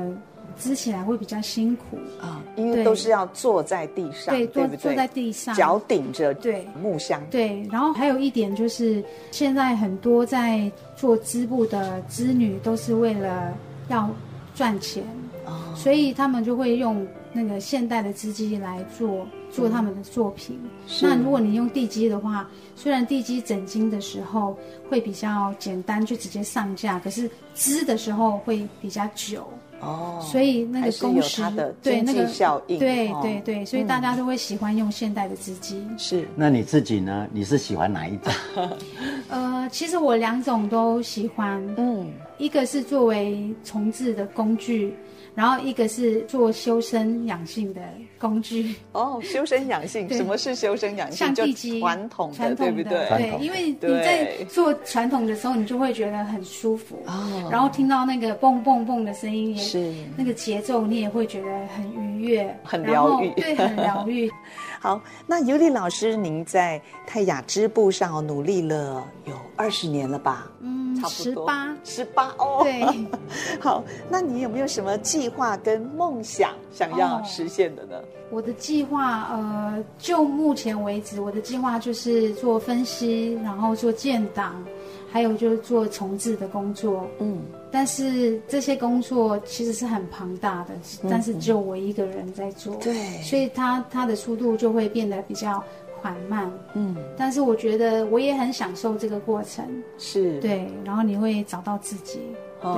[0.59, 4.77] 织起来会比较辛苦啊，因为都是要坐在地上，对，对不对？
[4.79, 7.23] 坐在地上，脚顶着对木箱。
[7.31, 13.53] 对，然后还有一点就是，现在很多在做织布的织女都是为了
[13.89, 14.09] 要
[14.55, 15.05] 赚钱，
[15.45, 20.59] 哦，所以他们就会用那个现代的织机来做做他们的作品。
[20.87, 21.07] 是。
[21.07, 24.57] 那如果你用地基的话，虽然地基整经的时候
[24.89, 29.47] 会比较简单，就直接上架，可是织的时候会比较久。
[29.81, 31.43] 哦，所以那个工时
[31.83, 35.83] 对那个效应，对对对，所以大家都会喜欢用现代的织机。
[35.97, 37.27] 是，那你自己呢？
[37.33, 38.33] 你是喜欢哪一种？
[39.29, 41.63] 呃，其实我两种都喜欢。
[41.77, 44.95] 嗯，一个是作为重置的工具。
[45.35, 47.83] 然后一个是做修身养性的
[48.19, 51.27] 工具哦，修身养性，什么是修身养性？
[51.27, 53.09] 像地基传统的，对不对？
[53.09, 57.49] 对，因为你在做传统的时候，你就会觉得很舒服哦。
[57.51, 64.31] 然后听到那个蹦蹦蹦的声音，是那个节奏，你也会觉得很愉悦，很疗愈，对，很 疗愈。
[64.79, 70.47] 好，那尤里老师，您在泰雅织布上努力了有二十年了吧？
[70.61, 71.33] 嗯，差不多。
[71.33, 72.61] 十八，十八哦。
[72.63, 72.85] 对，
[73.61, 77.97] 好，那你有没有什么计划跟梦想想要实现的呢？
[77.99, 84.65] 哦，我的计划，呃，就目前为止，我的计划就是做分析，然后做建档。
[85.09, 95.63] 还有就是做重置的工作，嗯，但是这些工作其实是很庞大的，嗯、但是只有我一个人在做，对，所以它它的速度就会变得比较
[96.07, 99.65] 缓慢，嗯，但是我觉得我也很享受这个过程，
[99.99, 100.39] 是。
[100.41, 102.21] 对，然后你会找到自己，
[102.63, 102.71] 对，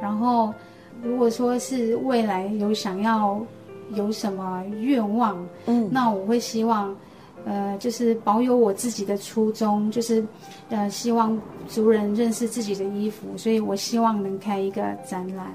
[0.00, 0.54] 然后
[1.02, 3.38] 如果说是未来有想要
[3.92, 6.96] 有什么愿望，嗯，那我会希望。
[7.46, 10.24] 呃，就是保有我自己的初衷，就是，
[10.70, 15.52] 呃，希望族人认识自己的衣服，所以我希望能开一个展览。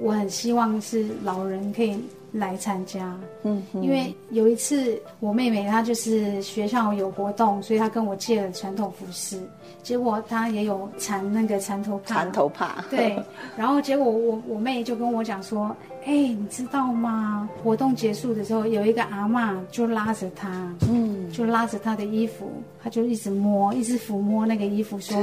[0.00, 1.98] 我很希望是老人可以
[2.32, 9.38] 来参加，嗯哼，因为有一次我妹妹她就是学校有活动，所以她跟我借了传统服饰，
[9.82, 13.22] 结果她也有缠那个缠头帕，缠头帕，对，
[13.56, 15.74] 然后结果我我妹就跟我讲说。
[16.04, 17.48] 哎，你知道吗？
[17.62, 20.48] 活动结束的时候，有一个阿嬷就拉着他，
[20.90, 22.50] 嗯，就拉着他的衣服，
[22.82, 25.16] 他就一直摸，一直抚摸那个衣服，说：“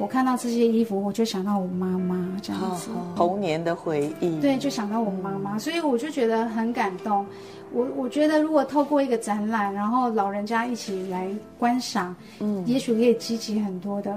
[0.00, 7.24] 我看到这些衣服，我就想到我妈妈这样子，童年的回忆。”对，就想到我妈妈，所以我就觉得很感动。
[7.72, 14.12] 我我觉得，如果透过一个展览，然后老人家一起来观赏，嗯，也许可以激起很多的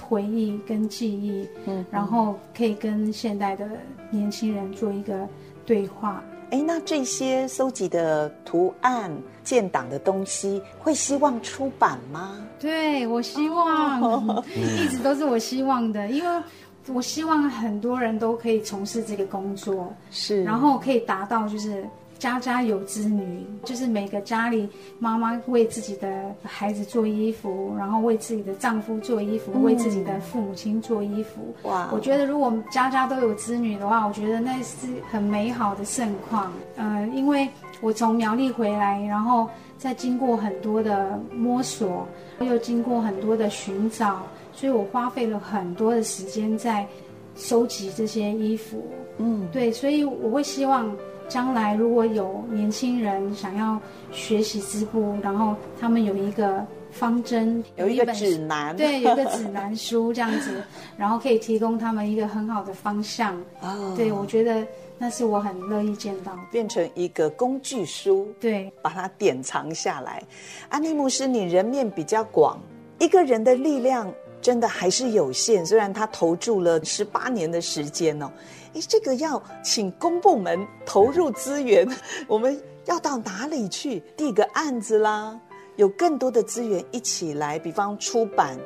[0.00, 3.68] 回忆跟记忆，嗯，然后可以跟现代的
[4.10, 5.28] 年轻人做一个
[5.66, 6.22] 对话。
[6.50, 9.10] 哎，那这些搜集的图案、
[9.42, 12.36] 建档的东西，会希望出版吗？
[12.60, 16.42] 对，我希望，哦、一直都是我希望的，因为
[16.88, 21.84] 我希望很多人都可以从事这个工作，是，然后可以达到就是。
[22.22, 24.68] 家家有织女，就是每个家里
[25.00, 31.52] 妈妈为自己的孩子做衣服，然后为自己的丈夫做衣服，嗯、为自己的父母亲做衣服。
[31.64, 31.88] 哇！
[31.92, 36.52] 我觉得如果家家都有织女的话，我觉得那是很美好的盛况。
[36.76, 37.48] 呃，因为
[37.80, 42.06] 我从苗栗回来，然后再经过很多的摸索，
[42.38, 46.86] 又经过很多的寻找，所以我花费了很多的时间在
[47.34, 48.80] 收集这些衣服。
[49.18, 50.88] 嗯，对，所以我会希望。
[51.32, 53.80] 将来如果有年轻人想要
[54.12, 60.62] 学习织布，然后他们有一个方针，有一个指南，对，有一个指南书这样子，
[60.94, 63.34] 然后可以提供他们一个很好的方向。
[63.62, 64.62] 哦，对，我觉得
[64.98, 70.22] 那是我很乐意见到，变成一个工具书，对，把它典藏下来。
[70.68, 72.60] 安妮牧师，你人面比较广，
[72.98, 74.12] 一个人的力量
[74.42, 78.30] 真的还是有限，虽然他投注了十八年的时间哦。
[78.74, 81.88] 哎，这个要请公部门投入资源，
[82.26, 85.38] 我们要到哪里去递个案子啦？
[85.76, 88.58] 有更多的资源一起来，比方出版，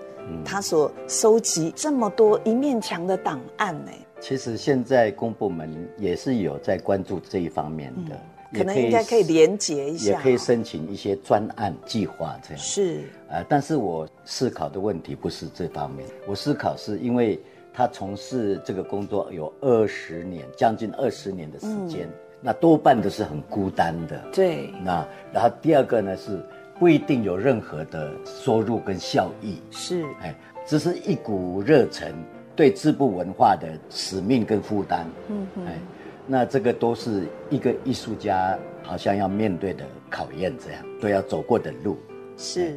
[0.44, 3.92] 他所收集这么多一面墙的档案呢？
[4.20, 8.18] 其实现在公部门也是有在关注这一方面的，
[8.58, 12.58] 可能应该可以连结一下，也可以申请一些专案计划这样。
[12.58, 17.38] 是，呃，但是我思考的问题不是这方面，我思考是因为。
[17.78, 24.18] 他从事这个工作有二十年，将近二十年的时间，嗯、那多半都是很孤单的。
[24.32, 26.42] 对，那然后第二个呢是
[26.78, 29.60] 不一定有任何的收入跟效益。
[29.70, 32.14] 是，哎，只是一股热忱，
[32.54, 35.06] 对织布文化的使命跟负担。
[35.28, 35.78] 嗯嗯，哎，
[36.26, 41.96] 那这个都是一个艺术家好像要面对的考验，这样都要走过的路。
[42.36, 42.74] 是，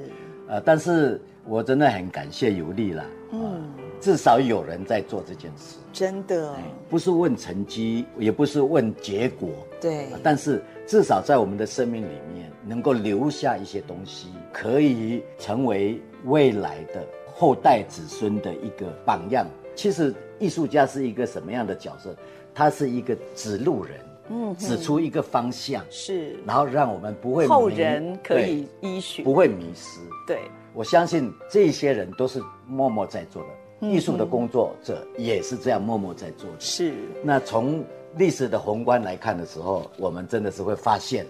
[0.47, 3.05] 呃，但是我真的很感谢尤力啦。
[3.31, 3.61] 嗯。
[4.01, 6.55] 至少有人在做这件事，真的，
[6.87, 9.49] 不是问成绩，也不是问结果，
[9.81, 19.45] 对，但是至少在我们的生命里面，能够留下一些东西，可以成为未来的后代子孙的一个榜样。
[19.75, 22.15] 其实艺术家是一个什么样的角色？
[22.59, 23.95] 他是一个指路人，
[24.29, 30.01] 嗯，指出一个方向，是，然后让我们不会后人可以依循，不会迷失。
[30.27, 30.41] 对，
[30.73, 33.87] 我相信这些人都是默默在做的。
[33.87, 36.59] 艺术的工作者也是这样默默在做的。
[36.59, 36.93] 是。
[37.23, 37.81] 那从
[38.17, 41.25] 历史的宏观来看的时候，我们真的是会发现，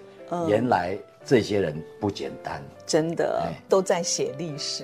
[0.47, 0.97] 原来
[1.29, 4.83] 这些人不简单，真的都在写历史。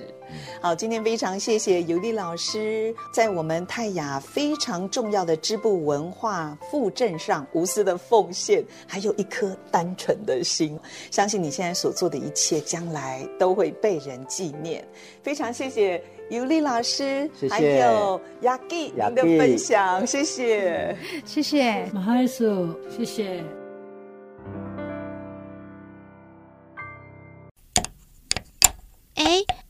[0.60, 10.78] 好，今天非常谢谢尤丽老师在我们泰雅非常重要的织布文化复振上无私的奉献，还有一颗单纯的心。
[11.10, 14.86] 相信你现在所做的一切，将来都会被人纪念。
[15.24, 16.00] 非常谢谢。
[16.30, 23.42] 尤丽老师，谢谢，还有雅基您的分享，谢谢，谢谢，马哈叔，谢谢。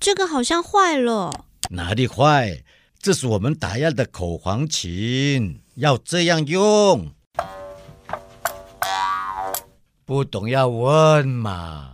[0.06, 1.46] 这个好像坏了。
[1.70, 2.62] 哪里坏？
[3.00, 7.10] 这是我们打样的口簧琴，要这样用。
[10.04, 11.90] 不懂要问嘛。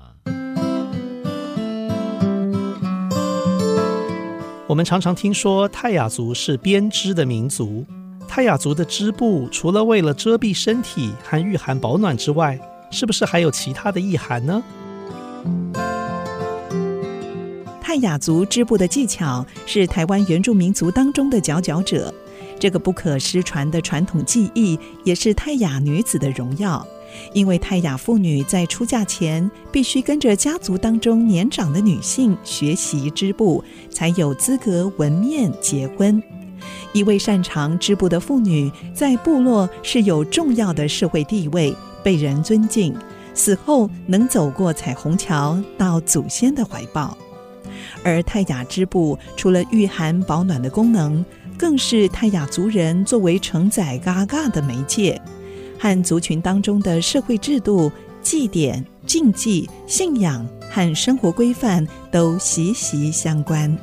[4.66, 7.87] 我们常常听说泰雅族是编织的民族。
[8.29, 14.62] 泰雅族的织布除了为了遮蔽身体和御寒保暖之外，是不是还有其他的意涵呢？
[17.92, 22.11] 泰雅族织布的技巧是台湾原住民族当中的佼佼者，
[22.59, 26.87] 这个不可失传的传统技艺也是泰雅女子的荣耀。
[27.35, 36.22] 因为泰雅妇女在出嫁前必须跟着家族当中年长的女性学习织布，才有资格纹面结婚。
[36.94, 42.94] 一位擅长织布的妇女在部落是有重要的社会地位，被人尊敬。
[43.35, 47.14] 死后能走过彩虹桥到祖先的怀抱。
[48.05, 51.25] 而泰雅织布除了御寒保暖的功能，
[51.57, 55.20] 更是泰雅族人作为承载嘎嘎的媒介。
[55.79, 57.91] 和族群当中的社会制度、
[58.22, 63.76] 祭典、禁忌、信仰和生活规范都息息相关。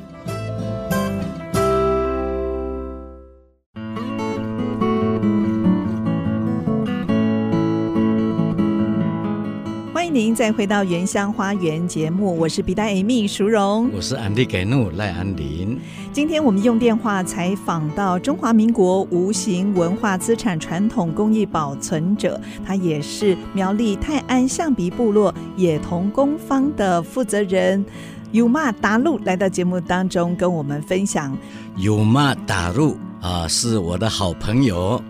[10.30, 15.76] 您再回到《原乡花园》节目，我是比达 Amy 淑荣，我是安迪给怒赖安林。
[16.12, 27.84] 今天我们用电话采访到中华民国无形文化资产传统工艺保存者，他也是苗栗泰安象鼻部落冶铜工坊的负责人
[28.30, 31.36] 尤玛达路，来到节目当中跟我们分享。
[31.76, 35.02] 尤玛达路啊，是我的好朋友，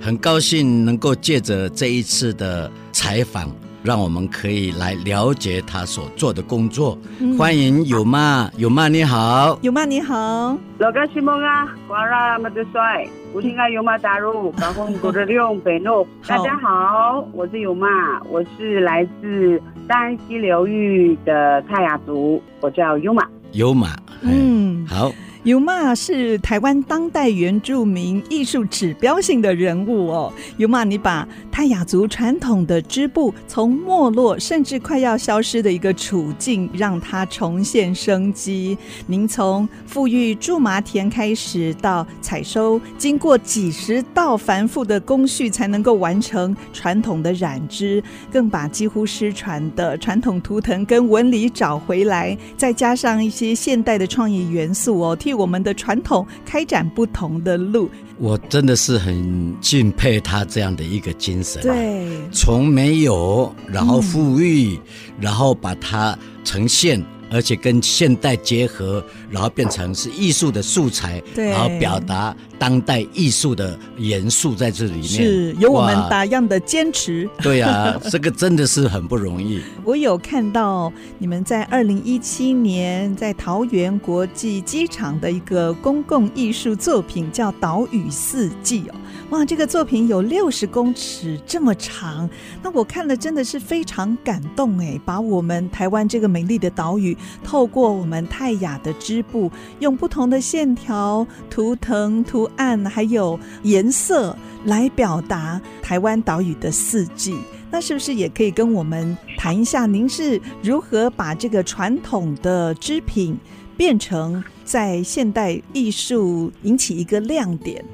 [0.00, 3.50] 很高兴能够借着这一次的采访。
[3.82, 6.98] 让我们可以来了解他所做的工作。
[7.18, 10.56] 嗯、欢迎有妈，有妈你好，有妈你好。
[10.78, 16.06] 老干西蒙啊，瓜拉马德帅，我听阿尤玛打入， 高峰古德利用北诺。
[16.26, 23.26] 大家好，我是有妈，我是来自大安溪流域的泰雅族，我叫尤玛。
[23.52, 25.10] 尤玛，嗯，好。
[25.42, 30.30] 尤玛是台湾当代原住民艺术指标性的人物哦。
[30.58, 38.76] 尤玛，你把泰雅族传统的织布从没落甚至快要消失的一个处境，让它重现生机。
[39.06, 55.16] 您从富裕苎麻田开始到采收，经过几十道繁复的工序才能够完成传统的染织，更把几乎失传的传统图腾跟纹理找回来，再加上一些现代的创意元素哦。
[55.30, 61.62] 替我们的传统开展不同的路，我真的是很敬佩他这样的一个精神。
[61.62, 64.80] 对，从没有，然后富裕，嗯、
[65.20, 67.00] 然后把它呈现。
[67.30, 77.28] 而且跟现代结合，然后变成是艺术的素材，对，然后表达当代艺术的元素在这里面，是有我们打样的坚持。
[77.40, 79.60] 对呀、啊， 这个真的是很不容易。
[79.84, 88.94] 我有看到你们在二零一七年在桃园国际机场的一个公共艺术作品，叫《岛屿四季》哦。
[89.30, 92.28] 哇，这个作品有六十公尺这么长，
[92.64, 95.00] 那我看了真的是非常感动哎！
[95.04, 107.36] 把我们台湾这个美丽的岛屿，透过我们泰雅的织布，用不同的线条、图腾、图案，还有颜色来表达台湾岛屿的四季。
[107.70, 113.38] 那是不是也可以跟我们谈一下，您是如何把这个传统的织品
[113.76, 117.84] 变成在现代艺术引起一个亮点？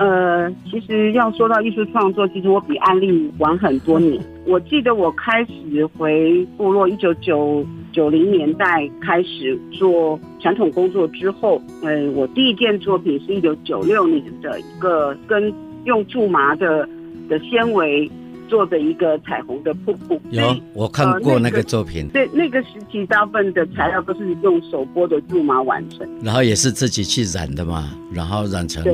[0.00, 4.18] 呃，其实要说到艺术创作，其实我比安利晚很多年。
[4.46, 15.52] 我记得我开始回部落，一九九九零年代开始做传统工作之后，呃，我第一件作品是一九九六年的一个跟
[15.84, 16.88] 用苎麻的
[17.28, 18.10] 的纤维。
[18.50, 22.08] 做的一个彩虹的瀑布，有我看过那个作品。
[22.08, 28.84] 对，那个时期大部分的材料都是用手剥的苎麻完成，然后也是自己去染的嘛，然后染成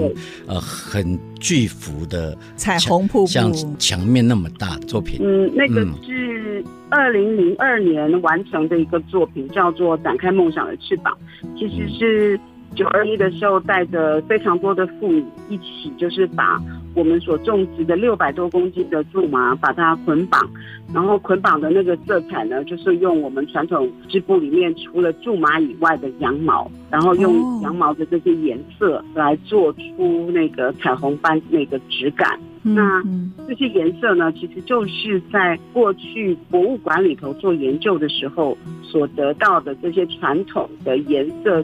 [0.46, 5.18] 呃很巨幅的彩虹瀑布，像墙面那么大的作品。
[5.22, 11.16] 嗯，那个是二零零二年完成的一个作品，叫做《展开梦想的翅膀》，
[11.58, 12.38] 其实是。
[12.74, 16.60] 九二一的时候，带着非常多的妇女一起，就是把
[16.96, 20.40] 我们所种植的六百多公斤的苎麻，把它捆绑，
[20.94, 32.40] 然后捆绑的那个色彩呢，就是用我们传统织布里面除了苎麻以外的羊毛，然后用羊毛的这些颜色来做出那个彩虹般那个质感。
[32.62, 33.00] 那
[33.46, 41.62] 这些颜色呢，其实就是在过去博物馆里头做研究的时候所得到的这些传统的颜色。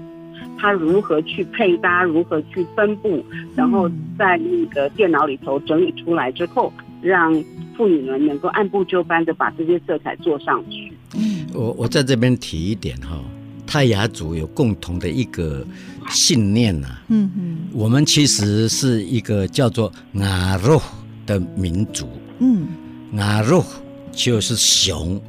[0.63, 3.21] 它如何去配搭，如何去分布，
[3.57, 7.35] 然后在那个电脑里头整理出来之后，让
[7.77, 10.93] 妇女们能够按部就班的把这些色彩做上去。
[11.53, 13.19] 我我在这边提一点哈，
[13.67, 15.67] 泰雅族有共同的一个
[16.09, 20.81] 信念呐，嗯嗯，我们其实是一个叫做阿肉
[21.27, 22.07] 的民族，
[22.39, 22.69] 嗯，
[23.19, 23.65] 阿肉
[24.13, 25.21] 就是熊。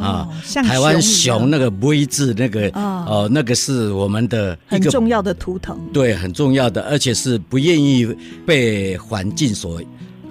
[0.00, 0.28] 啊，
[0.64, 8.06] 台湾熊那个 V 字那个哦，那个是我们的一个很重要的图腾，对，很重要的，而且是不愿意
[8.46, 9.80] 被环境所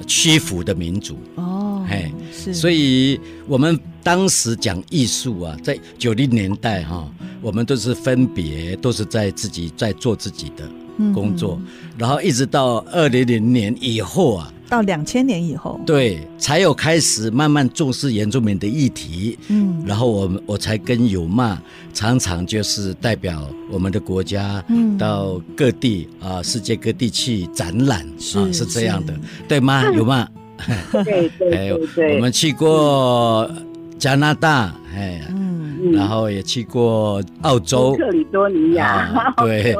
[0.07, 1.18] 屈服的民族。
[1.36, 1.86] 哦。
[1.88, 7.07] 哎，是，所以我们当时讲艺术啊，在九零年代哈，
[7.41, 10.68] 我们都是分别都是在自己在做自己的
[11.13, 11.59] 工作，
[11.97, 14.51] 然后一直到二零零年以后啊。
[14.67, 19.37] 到两千年以后，对，才有开始慢慢重视原住民的议题。
[19.47, 21.61] 嗯，然后我我才跟有骂
[21.93, 28.01] 常常就是代表我们的国家，嗯，到各地啊，世界各地去展览，
[28.33, 29.13] 啊，是这样的，
[29.47, 29.85] 对吗？
[29.93, 30.27] 尤玛，
[31.03, 33.47] 对对 对对，我们去过
[33.99, 35.44] 加拿大，哎，嗯，
[35.91, 39.75] 然后也去过澳洲、克里多尼亚， 对。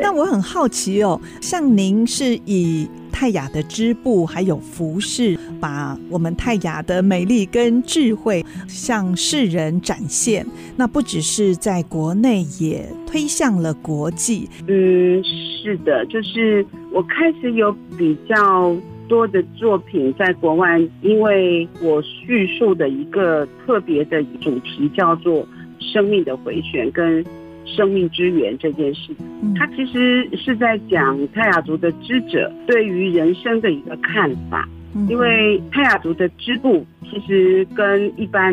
[0.00, 10.44] 那我很好奇哦，像您是以泰雅的织布还有服饰，把我们泰雅的美丽跟智慧向世人展现。
[10.76, 14.48] 那不只是在国内，也推向了国际。
[14.66, 18.74] 嗯，是的，就是我开始有比较
[19.14, 25.46] 多的作品在国外，因为我叙述的一个特别的主题叫做
[25.78, 27.24] 生命的回旋跟。
[27.66, 29.10] 生命之源这件事，
[29.56, 34.68] 它其实是在讲泰雅族的织者对于人生的一个看法。
[35.08, 38.52] 因为泰雅族的织布其实跟一般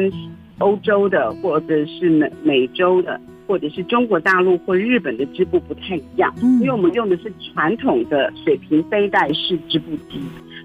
[0.59, 10.21] 欧洲的，或者是美美洲的，或者是中国大陆或日本的织布不太一样，因为我们用的是传统的水平背带式织布机。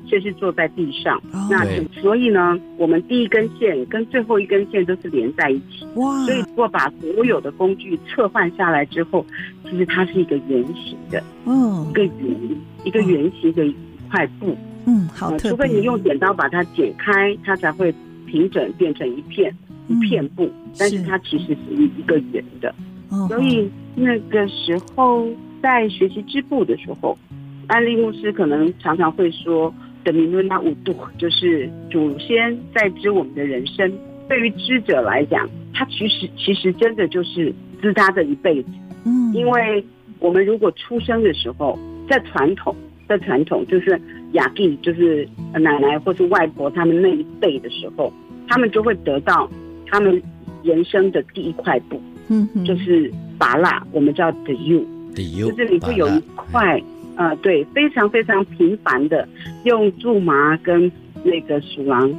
[0.08, 5.84] 这是坐在地上，oh, 那所以呢，我们第一根线跟最后一根线都是连在一起。
[5.96, 6.24] 哇！
[6.24, 9.26] 所以如果把所有的工具撤换下来之后，
[9.64, 11.90] 其实它是一个圆形的，嗯，oh.
[11.90, 13.74] 一个圆，一个圆形的一
[14.10, 14.56] 块布。
[14.86, 15.36] 嗯，好。
[15.38, 17.92] 除非你用剪刀把它剪开，它才会
[18.26, 19.52] 平整变成一片
[19.88, 22.74] 一片布，嗯、但是它其实是一个圆的。
[23.10, 23.28] Oh.
[23.28, 25.26] 所以那个时候
[25.60, 27.18] 在学习织布的时候，
[27.66, 29.74] 安利牧师可能常常会说。
[30.06, 33.92] 的名论那五度，就是祖先在知我们的人生。
[34.28, 37.52] 对于知者来讲，他其实其实真的就是
[37.82, 38.68] 知他的一辈子。
[39.04, 39.84] 嗯，因为
[40.20, 41.76] 我们如果出生的时候，
[42.08, 42.74] 在传统，
[43.08, 44.00] 在传统就是
[44.32, 48.12] 雅蒂，就是奶奶或是外婆他们那一辈的时候，
[48.46, 49.50] 他们就会得到
[49.86, 50.22] 他们
[50.62, 52.00] 人生的第一块布。
[52.28, 56.80] 嗯，就是拔蜡，我们叫 the you，the you，就是你会有一块。
[57.16, 59.26] 呃，对，非常非常频繁的，
[59.64, 60.90] 用苎麻跟
[61.24, 62.12] 那个鼠狼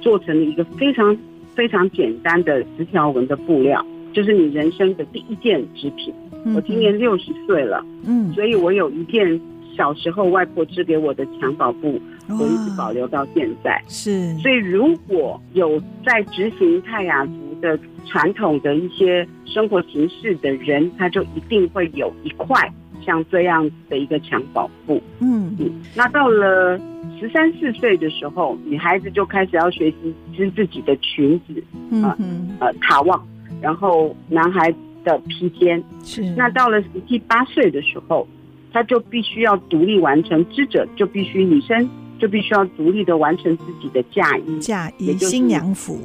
[0.00, 1.16] 做成了一个非常
[1.54, 6.14] 非常简单的直条纹的布料，就是你人生的第一件织品。
[6.44, 9.40] 嗯、我今年六十岁了，嗯，所以我有一件
[9.76, 13.82] 小时候外婆织给我的襁褓布，我一直保留到现在。
[13.88, 22.72] 是，所以如果有在执行泰雅族的传统的一些生活形式的人，他就一定会有一块。
[23.04, 26.78] 像这样的一个襁褓布，嗯嗯，那到了
[27.20, 33.24] 十三四岁的时候，女孩子就开始要学习织自己的裙子，嗯呃卡旺，
[33.60, 34.74] 然后男孩
[35.04, 36.22] 的披肩，是。
[36.36, 38.26] 那到了十七八岁的时候，
[38.72, 41.88] 他就必须要独立完成织者，就必须女生
[42.18, 45.98] 就必须要独立的完成自己的嫁衣，嫁衣新娘服，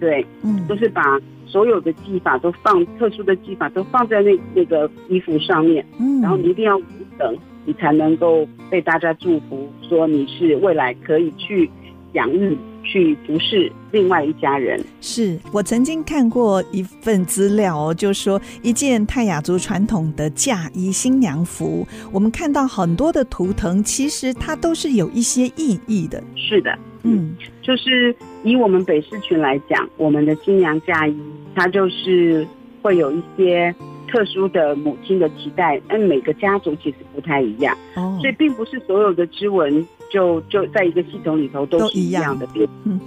[0.00, 1.20] 对，嗯，就是把。
[1.46, 6.78] 所有的技法都放特殊的技法都放在那那个衣服上面，嗯，然后你一定要
[7.18, 11.70] 等，你才能够被大家祝福，说你是未来可以去
[12.12, 14.82] 养育、去服侍另外一家人。
[15.00, 26.22] 是我曾经看过一份资料哦，就说一件泰雅族传统的嫁衣新娘服，我们看到很多的图腾，其实它都是有一些意义的。
[26.34, 26.76] 是的。
[27.06, 31.16] 嗯，就是以我们北市群来讲，我们的新娘嫁衣，
[31.54, 32.46] 它就是
[32.82, 33.72] 会有一些
[34.08, 42.48] 特殊的母亲的期待，但每个家族其实不太一样，哦，所以并不是所有的织纹就就在一个系统里头都是一样的。
[42.84, 43.00] 嗯，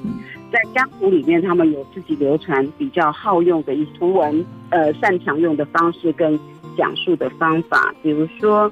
[0.52, 6.40] 在家族里面，他们有自己流传比较好用的以图文呃擅长用的方式跟
[6.78, 8.72] 讲述的方法，比如说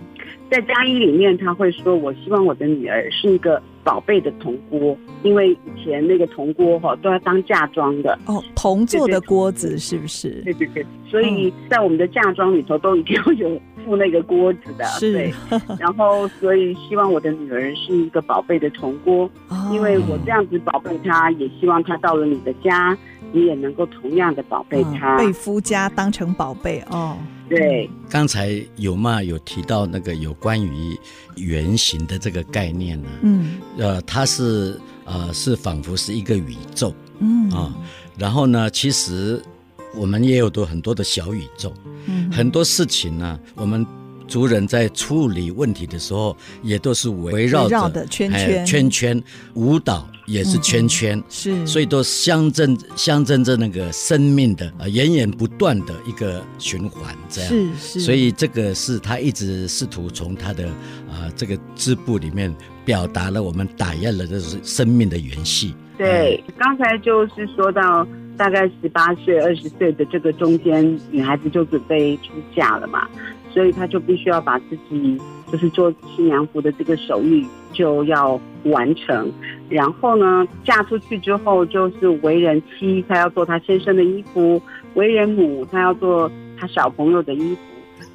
[0.50, 8.20] 在嫁衣里面，他会说：“我希望我的女儿是一个。”宝贝的铜锅，因为以前那个铜锅哈都要当嫁妆的。
[8.26, 10.42] 哦，铜做的锅子是不是？
[10.44, 15.14] 对对对，所以在我们的嫁妆里头都一定要有附那个锅子的，是。
[15.14, 15.34] 对。
[15.80, 22.98] 然后，所以希望我的女儿是一个宝贝的铜锅，哦、因为我这样子宝贝她，也希望她到了你的家，
[23.32, 27.18] 你也能够同样的宝贝他，被夫家当成宝贝哦。
[27.50, 30.98] 对，刚才有嘛有提到那个有关于
[31.36, 33.08] 圆形的这个概念呢？
[33.22, 37.74] 嗯，呃，它是呃是仿佛是一个宇宙，嗯啊，
[38.18, 39.42] 然后呢，其实
[39.96, 41.74] 我们也有多很多的小宇宙，
[42.06, 43.86] 嗯，很多事情呢，我们。
[44.28, 49.24] 族人在处理问题的时候，也都是围绕着圈圈圈圈，
[49.54, 60.68] 舞蹈也是圈圈，是，所以都象征象征着那个生命的呃源源不断的一个循环，这样是是，所以这个是他一直试图从他的
[61.10, 62.54] 啊这个织布里面
[62.84, 65.74] 表达了我们打压了这是生命的元气。
[65.98, 68.08] 对，刚才就是说到
[68.38, 73.08] 大概十八岁二十岁的这个中间，女孩子就准备出嫁了嘛。
[73.54, 75.20] 所以他就必须要把自己
[75.52, 79.32] 就是做新娘服的这个手艺就要完成。
[79.70, 84.62] 然后呢，嫁出去之后就是为人妻，她要做她先生的衣服；
[84.94, 87.60] 为人母，她要做她小朋友的衣服。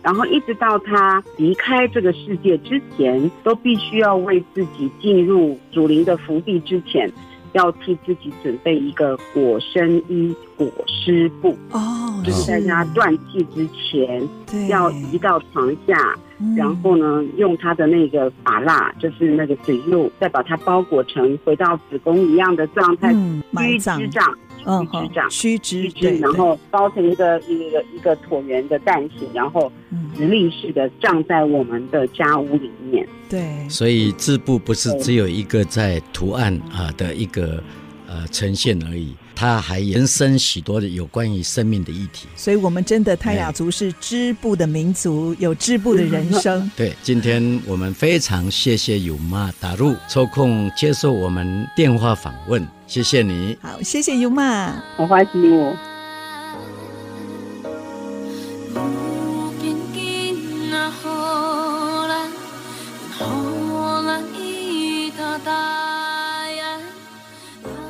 [0.02, 7.10] 然后一直到她离开这个世界之前，都必须要为自己进入祖灵的福地之前，
[7.52, 11.56] 要替自己准备一个裹身衣、裹尸布。
[11.70, 14.28] 哦，就是在他断气之前，
[14.68, 16.16] 要移到床下。
[16.56, 23.14] 然后呢，用他的那个法蜡，就是那个水路，再把它包裹成回到子宫一样的状态，
[23.56, 25.58] 虚之葬，虚之葬，虚
[25.90, 29.70] 之，然后包成一个一个一个椭圆的蛋形，然后
[30.16, 33.06] 直立式的葬在我们的家屋里面。
[33.28, 37.62] 对，所以织布不是只有一个在图案啊的一个
[38.06, 39.14] 呃呈现而已。
[39.42, 46.70] 它还延伸许多的有关于生命的议题，所以，我们真的泰雅族是织布的民族，有织布的人生。
[46.78, 53.58] 对，今天我们非常谢谢尤妈打入抽空接受我们电话访问，谢谢你。
[53.60, 55.76] 好，谢谢尤妈，我欢喜我。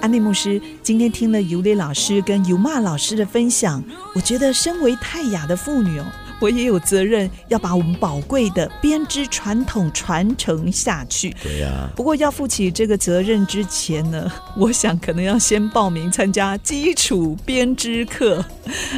[0.03, 3.81] 安利牧师今天听了尤里老师跟尤玛老师的分享，
[4.17, 6.05] 我觉得身为泰雅的妇女哦。
[6.43, 11.35] 我也有责任要把我们宝贵的编织传统传承下去。
[11.41, 11.89] 对呀。
[11.95, 18.45] 不过要负起这个责任之前呢， 我想可能要先报名参加基础编织课。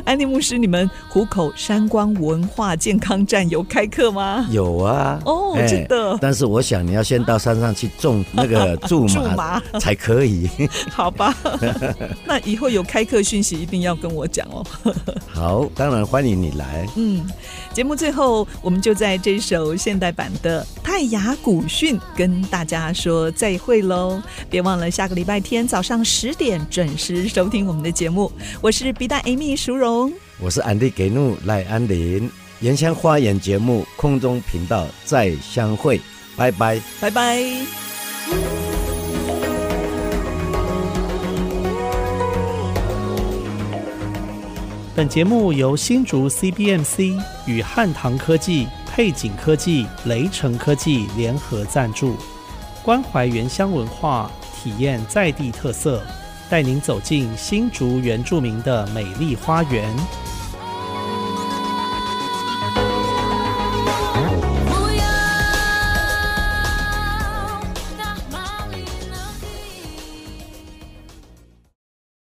[0.07, 4.47] 安妮牧师，你们湖口山光文化健康站有开课吗？
[4.51, 5.21] 有啊。
[5.27, 6.17] 哦，真的。
[6.23, 10.49] 但是我想你要先到山上去种那个 苎麻才可以。
[10.91, 11.35] 好吧。
[12.25, 14.65] 那以后有开课讯息一定要跟我讲哦。
[15.29, 16.87] 好，当然欢迎你来。
[16.97, 17.23] 嗯。
[17.73, 24.23] 节目最后，我们就在这首现代版的泰雅古训跟大家说再会喽！
[24.49, 28.31] 别忘了下个礼拜天早上十点准时收听我们的节目。
[28.61, 32.31] 我是 B 大 Amy 淑荣，我是安迪给怒赖安林。
[32.61, 36.01] 原乡花园节目空中频道再相会，
[36.37, 38.84] 拜拜，拜拜。
[44.97, 52.15] 本节目由新竹 CBMC 与汉唐科技、配景科技、雷城科技联合赞助，
[52.81, 56.01] 关怀原乡文化，体验在地特色，
[56.49, 59.93] 带您走进新竹原住民的美丽花园。